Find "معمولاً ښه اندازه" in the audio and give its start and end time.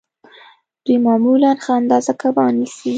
1.05-2.13